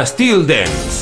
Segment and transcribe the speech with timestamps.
[0.00, 0.93] Estil Dance.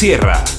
[0.00, 0.49] Sierra.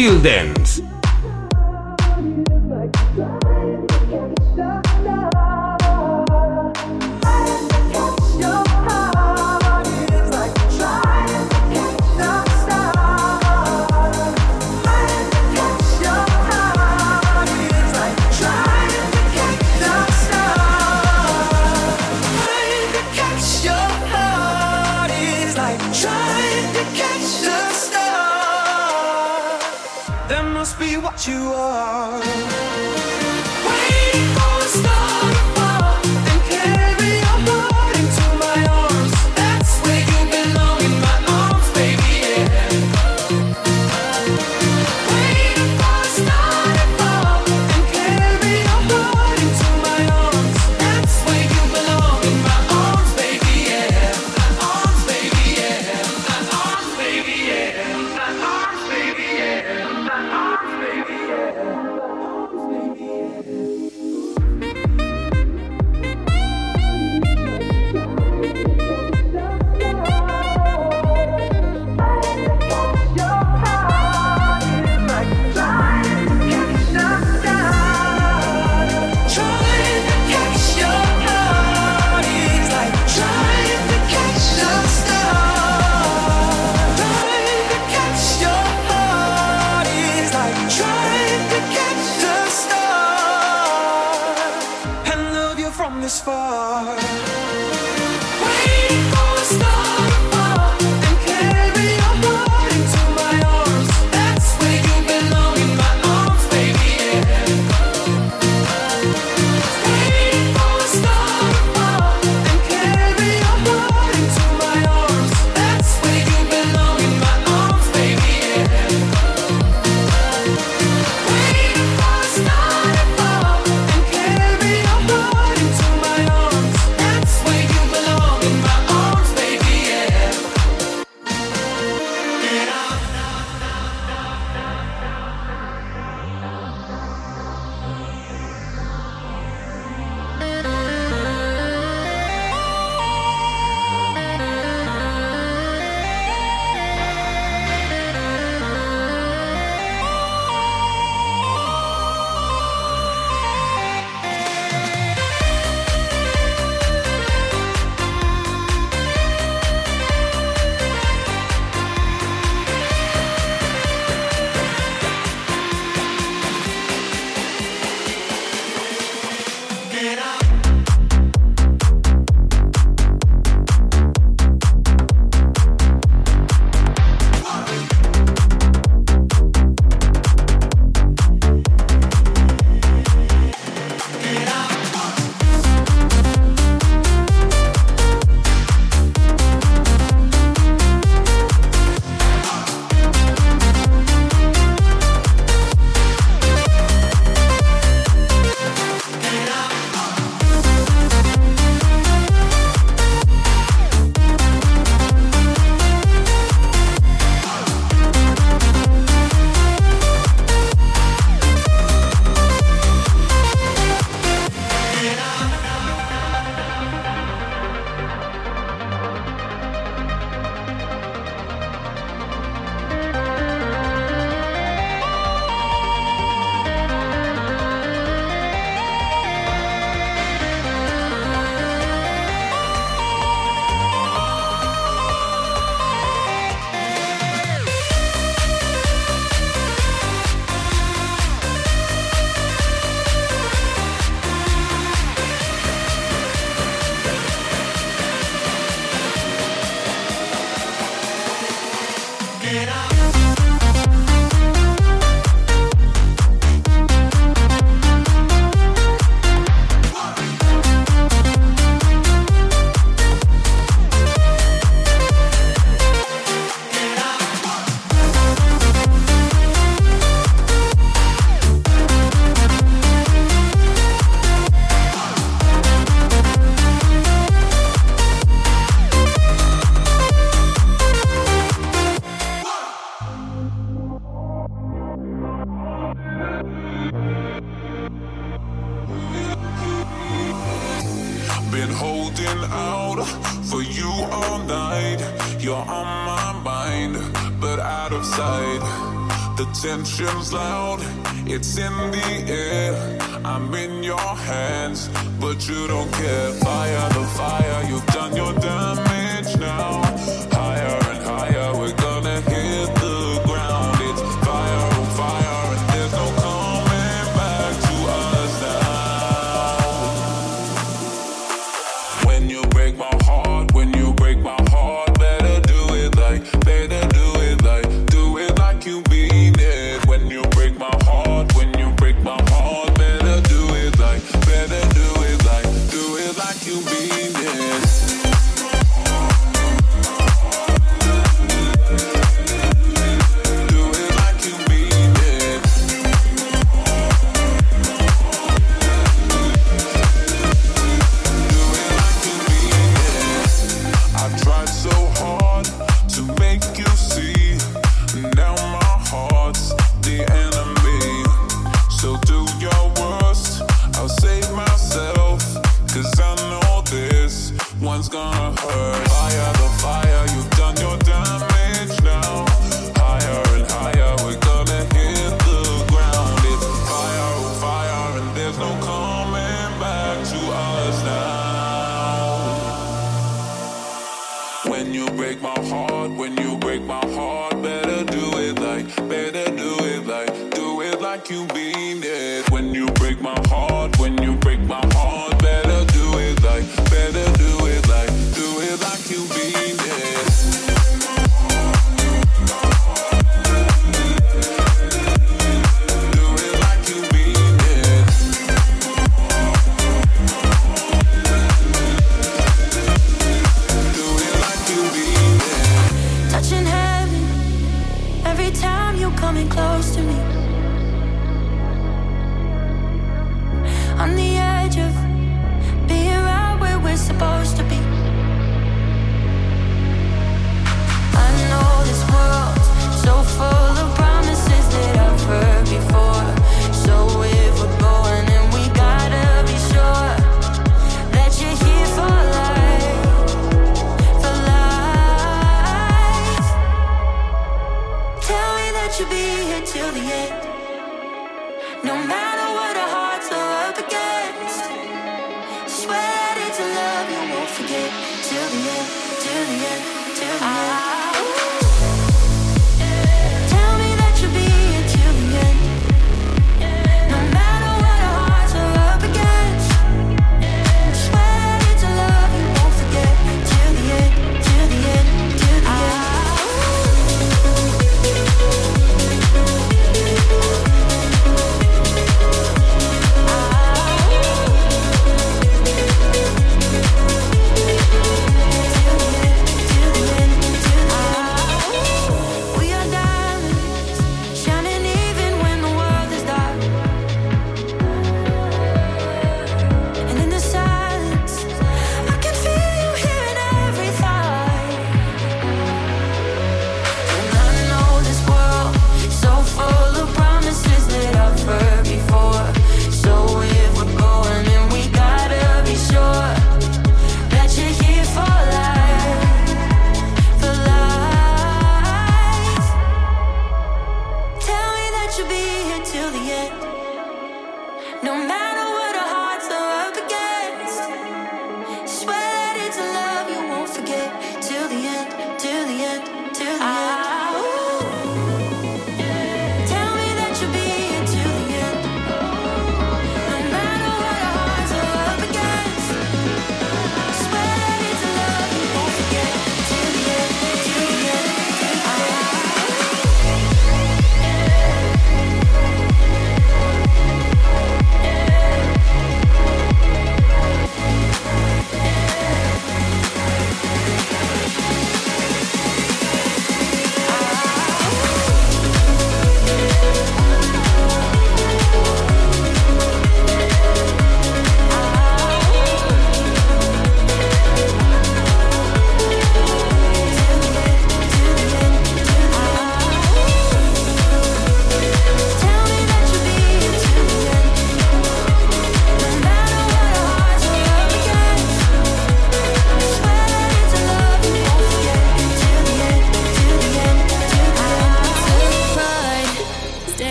[0.00, 0.59] A Estil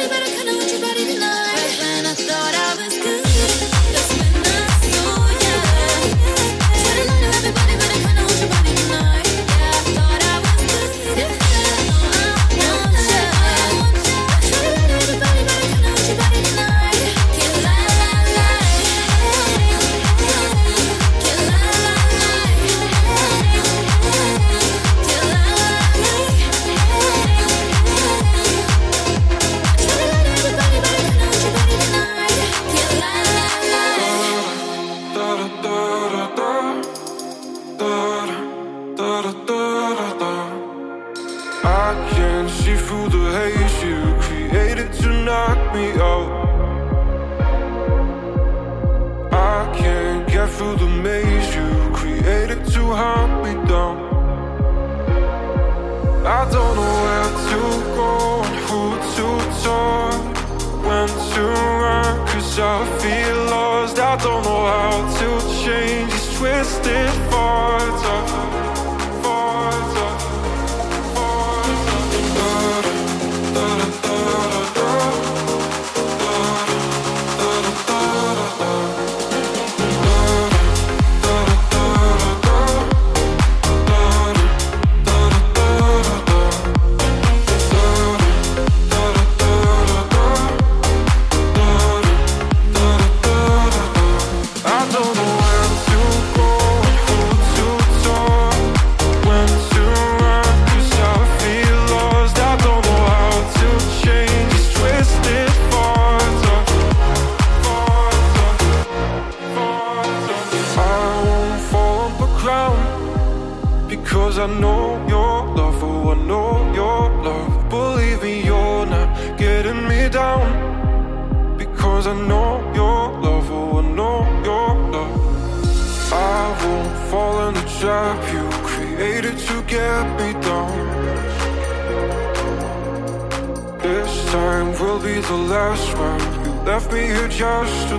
[0.00, 0.37] everybody, but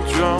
[0.08, 0.39] drown.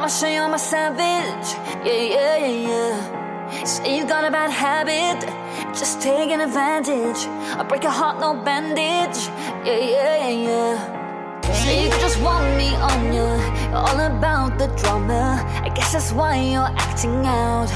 [0.00, 1.48] I'ma show you I'm a savage.
[1.84, 3.64] Yeah, yeah, yeah, yeah.
[3.64, 5.28] Say you got a bad habit,
[5.76, 7.26] just taking advantage.
[7.60, 9.20] I break your heart, no bandage.
[9.62, 11.52] Yeah, yeah, yeah, yeah.
[11.52, 13.28] Say you just want me on ya.
[13.68, 15.44] You're all about the drama.
[15.66, 17.68] I guess that's why you're acting out.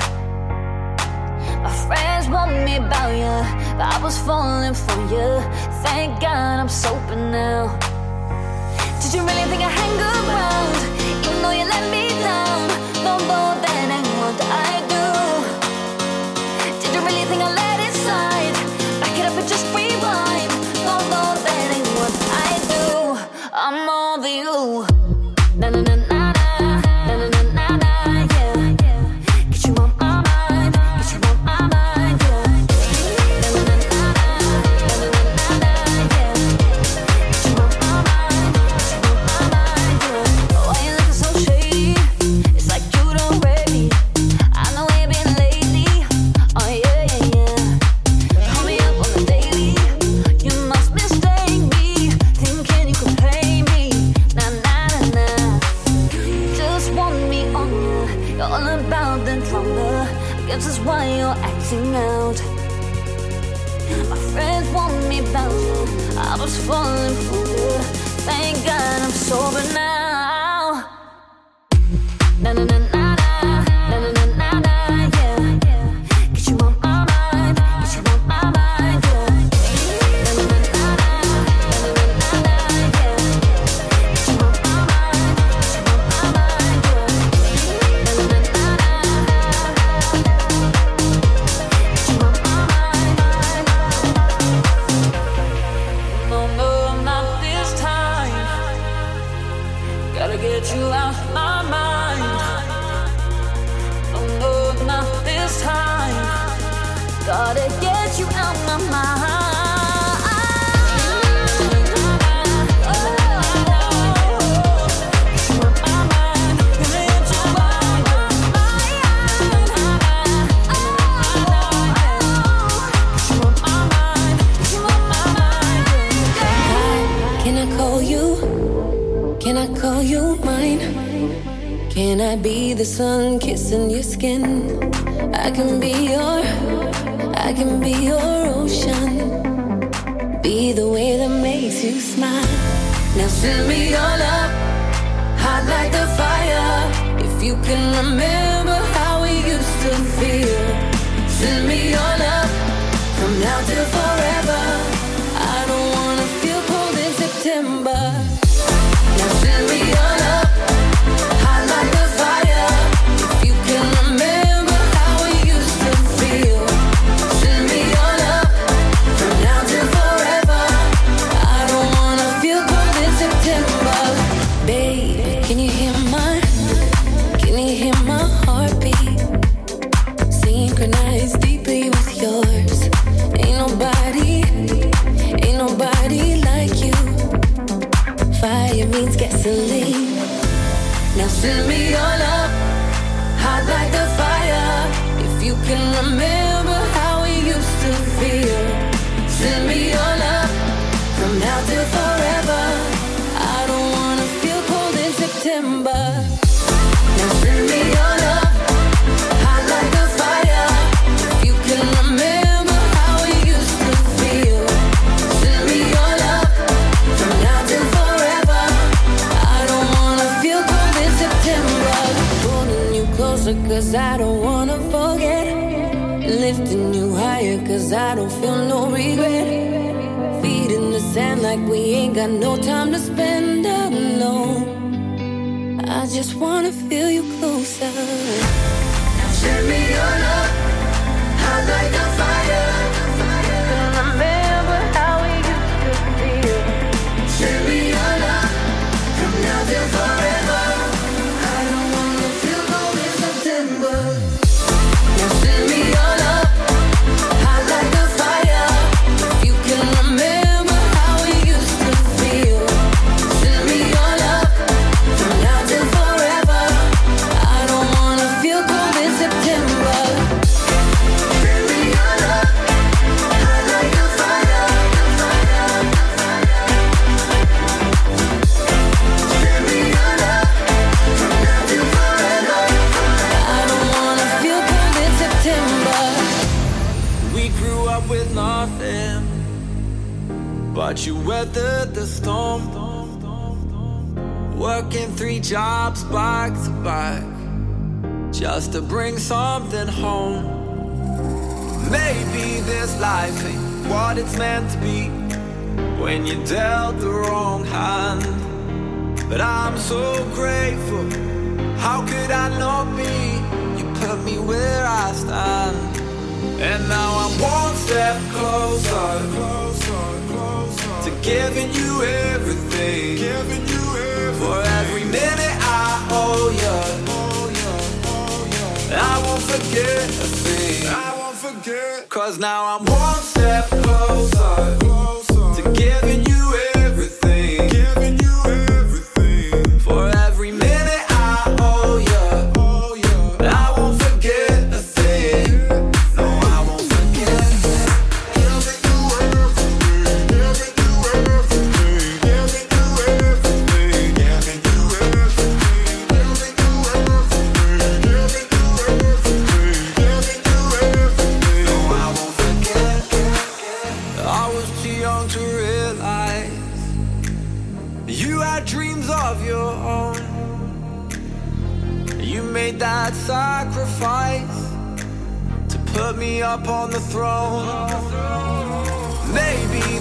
[1.62, 3.44] My friends want me about ya,
[3.76, 5.44] but I was falling for ya.
[5.84, 7.68] Thank God I'm sober now.
[9.02, 10.74] Did you really think I hang around?
[11.26, 12.03] Even though you let me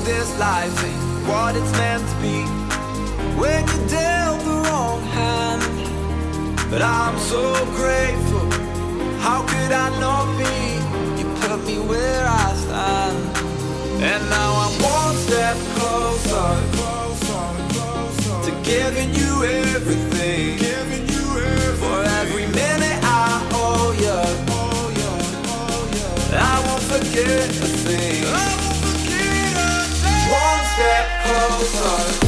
[0.03, 2.43] this life ain't what it's meant to be
[3.39, 5.61] when you dealt the wrong hand.
[6.69, 8.45] But I'm so grateful.
[9.19, 10.55] How could I not be?
[11.19, 13.17] You put me where I stand,
[14.03, 16.51] and now I'm one step closer,
[18.45, 20.59] to giving you everything.
[21.79, 24.21] For every minute I owe you.
[26.31, 26.51] Yeah.
[26.51, 27.72] I won't forget
[30.73, 32.22] step closer.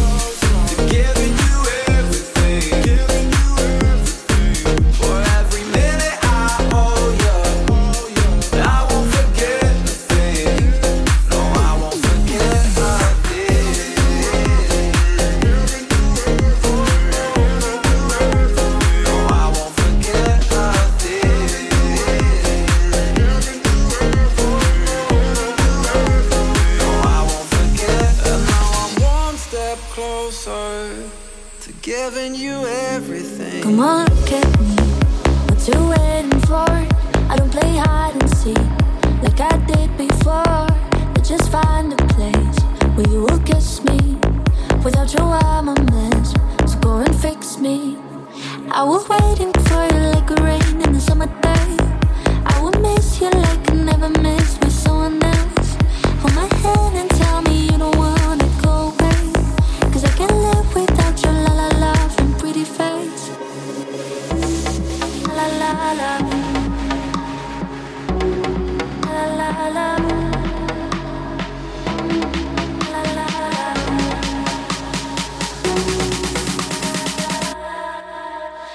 [33.65, 34.75] Come on, look at me.
[35.47, 36.69] What you waiting for?
[37.31, 38.59] I don't play hide and seek
[39.23, 40.45] like I did before.
[40.45, 42.59] I just find a place
[42.93, 43.97] where you will kiss me.
[44.83, 45.65] Without you, I'm.
[46.67, 47.97] So go and fix me.
[48.69, 49.54] I will wait and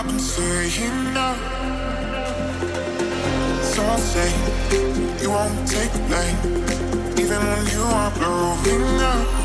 [0.00, 1.34] I've been saying no.
[3.60, 4.32] So I say,
[5.20, 6.38] you won't take blame,
[7.18, 9.39] even when you are blowing up.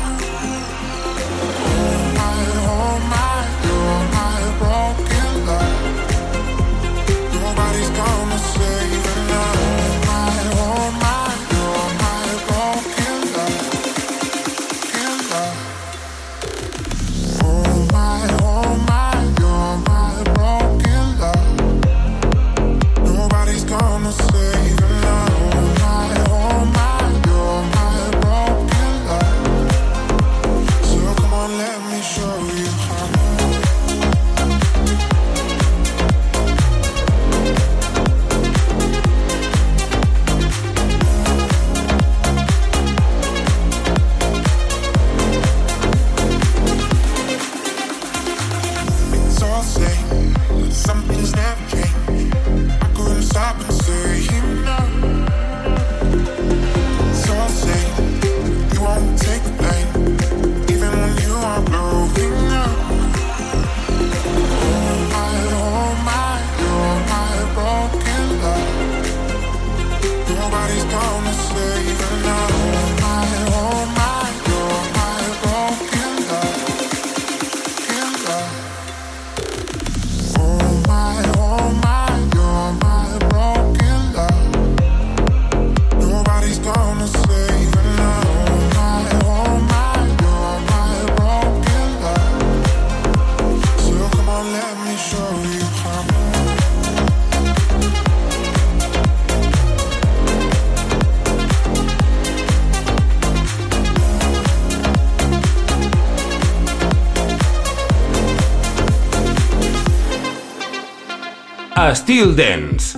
[111.86, 112.96] a Styl Dance.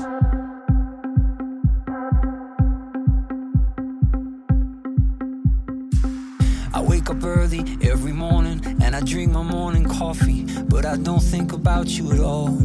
[6.72, 11.22] I wake up early every morning and I drink my morning coffee, but I don't
[11.22, 12.56] think about you at all.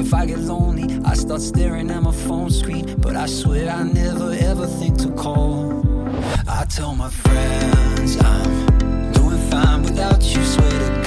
[0.00, 3.84] If I get lonely, I start staring at my phone screen, but I swear I
[3.84, 5.80] never ever think to call.
[6.48, 10.99] I tell my friends I'm doing fine without you, swear to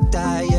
[0.00, 0.57] black.